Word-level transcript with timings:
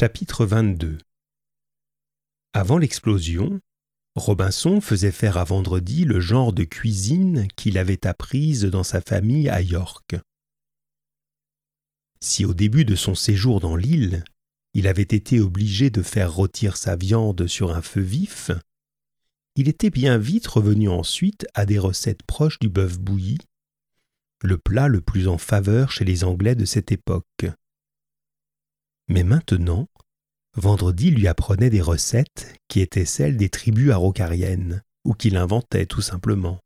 Chapitre 0.00 0.46
22 0.46 0.96
Avant 2.54 2.78
l'explosion, 2.78 3.60
Robinson 4.14 4.80
faisait 4.80 5.12
faire 5.12 5.36
à 5.36 5.44
Vendredi 5.44 6.06
le 6.06 6.20
genre 6.20 6.54
de 6.54 6.64
cuisine 6.64 7.48
qu'il 7.54 7.76
avait 7.76 8.06
apprise 8.06 8.64
dans 8.64 8.82
sa 8.82 9.02
famille 9.02 9.50
à 9.50 9.60
York. 9.60 10.16
Si 12.18 12.46
au 12.46 12.54
début 12.54 12.86
de 12.86 12.94
son 12.94 13.14
séjour 13.14 13.60
dans 13.60 13.76
l'île, 13.76 14.24
il 14.72 14.88
avait 14.88 15.02
été 15.02 15.38
obligé 15.38 15.90
de 15.90 16.00
faire 16.00 16.32
rôtir 16.32 16.78
sa 16.78 16.96
viande 16.96 17.46
sur 17.46 17.76
un 17.76 17.82
feu 17.82 18.00
vif, 18.00 18.52
il 19.54 19.68
était 19.68 19.90
bien 19.90 20.16
vite 20.16 20.46
revenu 20.46 20.88
ensuite 20.88 21.46
à 21.52 21.66
des 21.66 21.78
recettes 21.78 22.22
proches 22.22 22.58
du 22.58 22.70
bœuf 22.70 22.98
bouilli, 22.98 23.36
le 24.42 24.56
plat 24.56 24.88
le 24.88 25.02
plus 25.02 25.28
en 25.28 25.36
faveur 25.36 25.92
chez 25.92 26.06
les 26.06 26.24
Anglais 26.24 26.54
de 26.54 26.64
cette 26.64 26.90
époque. 26.90 27.44
Mais 29.10 29.24
maintenant, 29.24 29.88
Vendredi 30.56 31.10
lui 31.10 31.26
apprenait 31.26 31.68
des 31.68 31.80
recettes 31.80 32.56
qui 32.68 32.80
étaient 32.80 33.04
celles 33.04 33.36
des 33.36 33.48
tribus 33.48 33.90
araucariennes, 33.90 34.82
ou 35.04 35.14
qu'il 35.14 35.36
inventait 35.36 35.86
tout 35.86 36.00
simplement. 36.00 36.60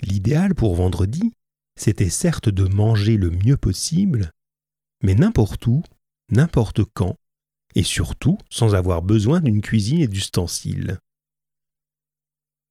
L'idéal 0.00 0.56
pour 0.56 0.74
Vendredi, 0.74 1.32
c'était 1.78 2.10
certes 2.10 2.48
de 2.48 2.64
manger 2.64 3.16
le 3.16 3.30
mieux 3.30 3.56
possible, 3.56 4.32
mais 5.04 5.14
n'importe 5.14 5.64
où, 5.68 5.84
n'importe 6.32 6.84
quand, 6.92 7.16
et 7.76 7.84
surtout 7.84 8.36
sans 8.50 8.74
avoir 8.74 9.02
besoin 9.02 9.40
d'une 9.40 9.60
cuisine 9.60 10.00
et 10.00 10.08
d'ustensiles. 10.08 10.98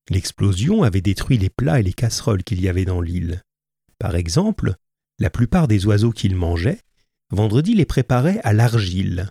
L'explosion 0.09 0.83
avait 0.83 1.01
détruit 1.01 1.37
les 1.37 1.49
plats 1.49 1.79
et 1.79 1.83
les 1.83 1.93
casseroles 1.93 2.43
qu'il 2.43 2.59
y 2.59 2.67
avait 2.67 2.85
dans 2.85 2.99
l'île. 2.99 3.43
Par 3.97 4.17
exemple, 4.17 4.75
la 5.19 5.29
plupart 5.29 5.69
des 5.69 5.85
oiseaux 5.85 6.11
qu'il 6.11 6.35
mangeait, 6.35 6.81
Vendredi 7.29 7.73
les 7.73 7.85
préparait 7.85 8.39
à 8.43 8.53
l'argile. 8.53 9.29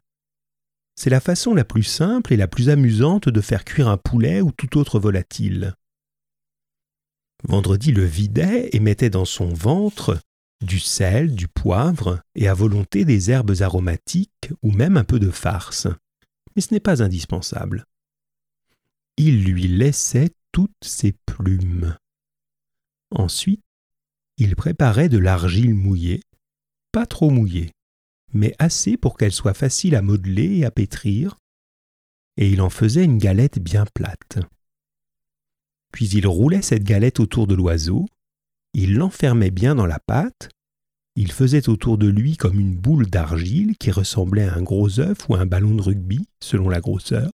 C'est 0.96 1.10
la 1.10 1.20
façon 1.20 1.55
la 1.55 1.64
plus 1.64 1.82
simple 1.82 2.32
et 2.32 2.36
la 2.36 2.48
plus 2.48 2.69
amusante 2.69 3.28
de 3.28 3.41
faire 3.41 3.64
cuire 3.64 3.89
un 3.89 3.97
poulet 3.97 4.41
ou 4.41 4.52
tout 4.52 4.78
autre 4.78 4.98
volatile. 4.98 5.75
Vendredi 7.44 7.92
le 7.92 8.05
vidait 8.05 8.70
et 8.72 8.80
mettait 8.80 9.11
dans 9.11 9.24
son 9.24 9.52
ventre 9.52 10.19
du 10.62 10.78
sel, 10.78 11.34
du 11.34 11.48
poivre 11.48 12.20
et 12.34 12.48
à 12.48 12.55
volonté 12.55 13.05
des 13.05 13.30
herbes 13.30 13.55
aromatiques 13.61 14.50
ou 14.62 14.72
même 14.72 14.97
un 14.97 15.05
peu 15.05 15.19
de 15.19 15.30
farce. 15.30 15.86
Mais 16.55 16.62
ce 16.62 16.72
n'est 16.72 16.80
pas 16.80 17.02
indispensable. 17.02 17.84
Il 19.19 19.44
lui 19.44 19.69
laissait 19.69 20.30
toutes 20.52 20.72
ses 20.83 21.12
plumes. 21.12 21.97
Ensuite, 23.11 23.62
il 24.39 24.56
préparait 24.56 25.08
de 25.08 25.19
l'argile 25.19 25.74
mouillée, 25.74 26.22
pas 26.92 27.06
trop 27.06 27.30
mouillée, 27.30 27.72
mais 28.32 28.55
assez 28.58 28.96
pour 28.96 29.16
qu'elle 29.16 29.32
soit 29.32 29.55
facile 29.55 29.94
à 29.94 30.02
modeler 30.02 30.58
et 30.58 30.64
à 30.64 30.70
pétrir, 30.70 31.38
et 32.36 32.50
il 32.50 32.60
en 32.60 32.70
faisait 32.70 33.05
une 33.05 33.18
galette 33.18 33.58
bien 33.58 33.86
plate. 33.94 34.38
Puis 35.92 36.08
il 36.08 36.27
roulait 36.27 36.62
cette 36.62 36.84
galette 36.84 37.20
autour 37.20 37.46
de 37.46 37.55
l'oiseau, 37.55 38.06
il 38.74 38.96
l'enfermait 38.96 39.50
bien 39.50 39.74
dans 39.74 39.86
la 39.86 39.98
pâte, 39.98 40.50
il 41.14 41.33
faisait 41.33 41.70
autour 41.70 41.96
de 41.96 42.08
lui 42.08 42.36
comme 42.36 42.60
une 42.60 42.77
boule 42.77 43.08
d'argile 43.08 43.77
qui 43.78 43.91
ressemblait 43.91 44.48
à 44.48 44.55
un 44.55 44.62
gros 44.62 45.00
œuf 45.00 45.28
ou 45.30 45.34
un 45.34 45.46
ballon 45.46 45.74
de 45.74 45.80
rugby, 45.80 46.28
selon 46.40 46.68
la 46.68 46.80
grosseur. 46.80 47.30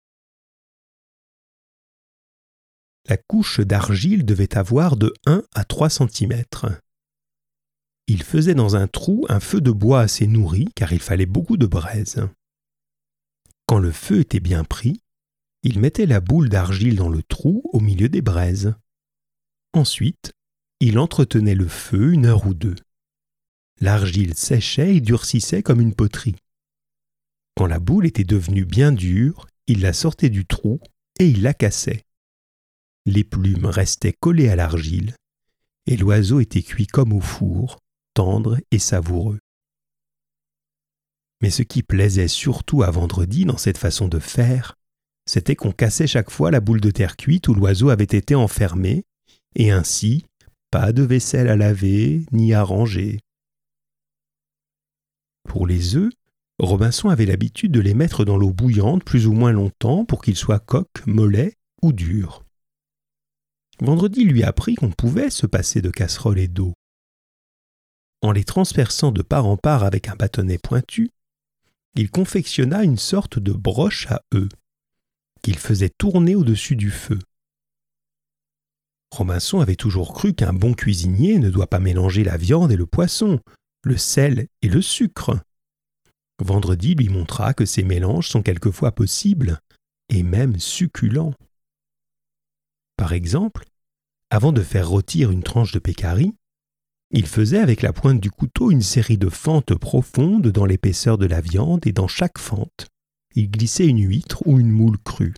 La 3.08 3.16
couche 3.16 3.60
d'argile 3.60 4.26
devait 4.26 4.58
avoir 4.58 4.96
de 4.96 5.14
1 5.24 5.42
à 5.54 5.64
3 5.64 5.88
cm. 5.88 6.44
Il 8.12 8.24
faisait 8.24 8.56
dans 8.56 8.74
un 8.74 8.88
trou 8.88 9.24
un 9.28 9.38
feu 9.38 9.60
de 9.60 9.70
bois 9.70 10.00
assez 10.00 10.26
nourri, 10.26 10.66
car 10.74 10.92
il 10.92 10.98
fallait 10.98 11.26
beaucoup 11.26 11.56
de 11.56 11.68
braise. 11.68 12.26
Quand 13.66 13.78
le 13.78 13.92
feu 13.92 14.18
était 14.18 14.40
bien 14.40 14.64
pris, 14.64 15.00
il 15.62 15.78
mettait 15.78 16.06
la 16.06 16.18
boule 16.18 16.48
d'argile 16.48 16.96
dans 16.96 17.08
le 17.08 17.22
trou 17.22 17.62
au 17.72 17.78
milieu 17.78 18.08
des 18.08 18.20
braises. 18.20 18.74
Ensuite, 19.74 20.32
il 20.80 20.98
entretenait 20.98 21.54
le 21.54 21.68
feu 21.68 22.12
une 22.12 22.26
heure 22.26 22.48
ou 22.48 22.52
deux. 22.52 22.74
L'argile 23.80 24.34
séchait 24.34 24.96
et 24.96 25.00
durcissait 25.00 25.62
comme 25.62 25.80
une 25.80 25.94
poterie. 25.94 26.34
Quand 27.56 27.66
la 27.66 27.78
boule 27.78 28.06
était 28.06 28.24
devenue 28.24 28.64
bien 28.64 28.90
dure, 28.90 29.46
il 29.68 29.82
la 29.82 29.92
sortait 29.92 30.30
du 30.30 30.46
trou 30.46 30.80
et 31.20 31.28
il 31.28 31.42
la 31.42 31.54
cassait. 31.54 32.02
Les 33.06 33.22
plumes 33.22 33.66
restaient 33.66 34.16
collées 34.18 34.48
à 34.48 34.56
l'argile, 34.56 35.14
et 35.86 35.96
l'oiseau 35.96 36.40
était 36.40 36.64
cuit 36.64 36.88
comme 36.88 37.12
au 37.12 37.20
four, 37.20 37.78
tendre 38.20 38.58
et 38.70 38.78
savoureux. 38.78 39.38
Mais 41.40 41.48
ce 41.48 41.62
qui 41.62 41.82
plaisait 41.82 42.28
surtout 42.28 42.82
à 42.82 42.90
Vendredi 42.90 43.46
dans 43.46 43.56
cette 43.56 43.78
façon 43.78 44.08
de 44.08 44.18
faire, 44.18 44.76
c'était 45.24 45.56
qu'on 45.56 45.72
cassait 45.72 46.06
chaque 46.06 46.30
fois 46.30 46.50
la 46.50 46.60
boule 46.60 46.82
de 46.82 46.90
terre 46.90 47.16
cuite 47.16 47.48
où 47.48 47.54
l'oiseau 47.54 47.88
avait 47.88 48.04
été 48.04 48.34
enfermé, 48.34 49.06
et 49.54 49.70
ainsi 49.70 50.26
pas 50.70 50.92
de 50.92 51.02
vaisselle 51.02 51.48
à 51.48 51.56
laver 51.56 52.26
ni 52.30 52.52
à 52.52 52.62
ranger. 52.62 53.20
Pour 55.48 55.66
les 55.66 55.96
œufs, 55.96 56.12
Robinson 56.58 57.08
avait 57.08 57.24
l'habitude 57.24 57.72
de 57.72 57.80
les 57.80 57.94
mettre 57.94 58.26
dans 58.26 58.36
l'eau 58.36 58.52
bouillante 58.52 59.02
plus 59.02 59.26
ou 59.28 59.32
moins 59.32 59.52
longtemps 59.52 60.04
pour 60.04 60.20
qu'ils 60.20 60.36
soient 60.36 60.58
coques, 60.58 61.06
mollets 61.06 61.54
ou 61.80 61.94
durs. 61.94 62.44
Vendredi 63.80 64.24
lui 64.24 64.42
apprit 64.42 64.74
qu'on 64.74 64.90
pouvait 64.90 65.30
se 65.30 65.46
passer 65.46 65.80
de 65.80 65.88
casserole 65.88 66.38
et 66.38 66.48
d'eau. 66.48 66.74
En 68.22 68.32
les 68.32 68.44
transperçant 68.44 69.12
de 69.12 69.22
part 69.22 69.46
en 69.46 69.56
part 69.56 69.82
avec 69.82 70.08
un 70.08 70.16
bâtonnet 70.16 70.58
pointu, 70.58 71.10
il 71.94 72.10
confectionna 72.10 72.84
une 72.84 72.98
sorte 72.98 73.38
de 73.38 73.52
broche 73.52 74.06
à 74.10 74.22
œufs, 74.34 74.50
qu'il 75.42 75.58
faisait 75.58 75.90
tourner 75.90 76.34
au-dessus 76.34 76.76
du 76.76 76.90
feu. 76.90 77.18
Robinson 79.10 79.60
avait 79.60 79.76
toujours 79.76 80.12
cru 80.12 80.34
qu'un 80.34 80.52
bon 80.52 80.74
cuisinier 80.74 81.38
ne 81.38 81.50
doit 81.50 81.66
pas 81.66 81.80
mélanger 81.80 82.22
la 82.22 82.36
viande 82.36 82.70
et 82.70 82.76
le 82.76 82.86
poisson, 82.86 83.40
le 83.82 83.96
sel 83.96 84.46
et 84.62 84.68
le 84.68 84.82
sucre. 84.82 85.40
Vendredi 86.38 86.94
lui 86.94 87.08
montra 87.08 87.54
que 87.54 87.64
ces 87.64 87.82
mélanges 87.82 88.28
sont 88.28 88.42
quelquefois 88.42 88.92
possibles, 88.92 89.60
et 90.08 90.22
même 90.22 90.58
succulents. 90.58 91.34
Par 92.96 93.12
exemple, 93.12 93.64
avant 94.30 94.52
de 94.52 94.62
faire 94.62 94.88
rôtir 94.88 95.30
une 95.30 95.42
tranche 95.42 95.72
de 95.72 95.78
pécari, 95.78 96.34
il 97.10 97.26
faisait 97.26 97.58
avec 97.58 97.82
la 97.82 97.92
pointe 97.92 98.20
du 98.20 98.30
couteau 98.30 98.70
une 98.70 98.82
série 98.82 99.18
de 99.18 99.28
fentes 99.28 99.74
profondes 99.74 100.48
dans 100.48 100.64
l'épaisseur 100.64 101.18
de 101.18 101.26
la 101.26 101.40
viande 101.40 101.86
et 101.86 101.92
dans 101.92 102.08
chaque 102.08 102.38
fente, 102.38 102.86
il 103.34 103.50
glissait 103.50 103.86
une 103.86 104.02
huître 104.02 104.46
ou 104.46 104.60
une 104.60 104.70
moule 104.70 104.98
crue. 104.98 105.34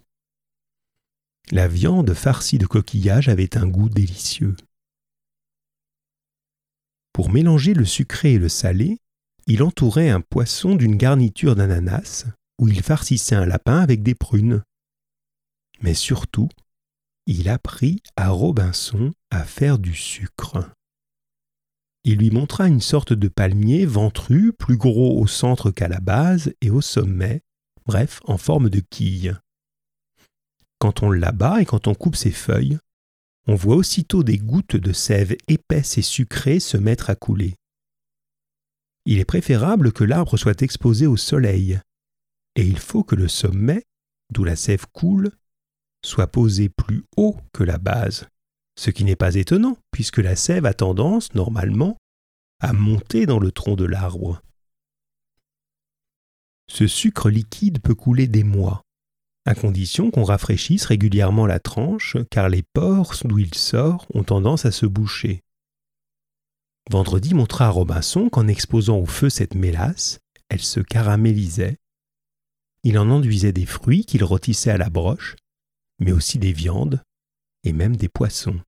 La 1.50 1.68
viande 1.68 2.12
farcie 2.14 2.58
de 2.58 2.66
coquillages 2.66 3.28
avait 3.28 3.56
un 3.56 3.66
goût 3.66 3.88
délicieux. 3.88 4.56
Pour 7.12 7.30
mélanger 7.30 7.74
le 7.74 7.84
sucré 7.84 8.34
et 8.34 8.38
le 8.38 8.48
salé, 8.48 8.98
il 9.46 9.62
entourait 9.62 10.10
un 10.10 10.20
poisson 10.20 10.74
d'une 10.74 10.96
garniture 10.96 11.56
d'ananas, 11.56 12.26
ou 12.58 12.68
il 12.68 12.82
farcissait 12.82 13.34
un 13.34 13.44
lapin 13.44 13.80
avec 13.80 14.02
des 14.02 14.14
prunes. 14.14 14.62
Mais 15.80 15.94
surtout, 15.94 16.48
il 17.26 17.48
apprit 17.48 18.02
à 18.16 18.30
Robinson 18.30 19.10
à 19.30 19.44
faire 19.44 19.78
du 19.78 19.94
sucre 19.94 20.70
il 22.04 22.18
lui 22.18 22.30
montra 22.30 22.66
une 22.66 22.80
sorte 22.80 23.12
de 23.12 23.28
palmier 23.28 23.86
ventru, 23.86 24.52
plus 24.52 24.76
gros 24.76 25.20
au 25.20 25.26
centre 25.26 25.70
qu'à 25.70 25.88
la 25.88 26.00
base 26.00 26.52
et 26.60 26.70
au 26.70 26.80
sommet, 26.80 27.42
bref, 27.86 28.20
en 28.24 28.38
forme 28.38 28.70
de 28.70 28.80
quille. 28.80 29.34
Quand 30.78 31.02
on 31.02 31.10
l'abat 31.10 31.62
et 31.62 31.64
quand 31.64 31.86
on 31.86 31.94
coupe 31.94 32.16
ses 32.16 32.32
feuilles, 32.32 32.78
on 33.46 33.54
voit 33.54 33.76
aussitôt 33.76 34.24
des 34.24 34.38
gouttes 34.38 34.76
de 34.76 34.92
sève 34.92 35.36
épaisse 35.48 35.98
et 35.98 36.02
sucrée 36.02 36.60
se 36.60 36.76
mettre 36.76 37.10
à 37.10 37.14
couler. 37.14 37.54
Il 39.04 39.18
est 39.18 39.24
préférable 39.24 39.92
que 39.92 40.04
l'arbre 40.04 40.36
soit 40.36 40.62
exposé 40.62 41.06
au 41.06 41.16
soleil, 41.16 41.80
et 42.54 42.66
il 42.66 42.78
faut 42.78 43.04
que 43.04 43.16
le 43.16 43.28
sommet, 43.28 43.84
d'où 44.30 44.44
la 44.44 44.56
sève 44.56 44.86
coule, 44.92 45.30
soit 46.04 46.26
posé 46.28 46.68
plus 46.68 47.04
haut 47.16 47.36
que 47.52 47.64
la 47.64 47.78
base, 47.78 48.26
ce 48.76 48.90
qui 48.90 49.04
n'est 49.04 49.16
pas 49.16 49.34
étonnant, 49.34 49.76
puisque 49.90 50.18
la 50.18 50.36
sève 50.36 50.66
a 50.66 50.74
tendance, 50.74 51.34
normalement, 51.34 51.96
à 52.60 52.72
monter 52.72 53.26
dans 53.26 53.38
le 53.38 53.52
tronc 53.52 53.76
de 53.76 53.84
l'arbre. 53.84 54.40
Ce 56.70 56.86
sucre 56.86 57.28
liquide 57.28 57.80
peut 57.80 57.94
couler 57.94 58.26
des 58.28 58.44
mois, 58.44 58.82
à 59.44 59.54
condition 59.54 60.10
qu'on 60.10 60.24
rafraîchisse 60.24 60.86
régulièrement 60.86 61.46
la 61.46 61.58
tranche, 61.58 62.16
car 62.30 62.48
les 62.48 62.62
pores 62.62 63.14
d'où 63.24 63.38
il 63.38 63.54
sort 63.54 64.06
ont 64.14 64.22
tendance 64.22 64.64
à 64.64 64.70
se 64.70 64.86
boucher. 64.86 65.42
Vendredi 66.90 67.34
montra 67.34 67.66
à 67.66 67.70
Robinson 67.70 68.28
qu'en 68.28 68.48
exposant 68.48 68.98
au 68.98 69.06
feu 69.06 69.30
cette 69.30 69.54
mélasse, 69.54 70.20
elle 70.48 70.62
se 70.62 70.80
caramélisait. 70.80 71.78
Il 72.84 72.98
en 72.98 73.10
enduisait 73.10 73.52
des 73.52 73.66
fruits 73.66 74.04
qu'il 74.04 74.24
rôtissait 74.24 74.70
à 74.70 74.78
la 74.78 74.90
broche, 74.90 75.36
mais 75.98 76.12
aussi 76.12 76.38
des 76.38 76.52
viandes 76.52 77.02
et 77.64 77.72
même 77.72 77.96
des 77.96 78.08
poissons. 78.08 78.60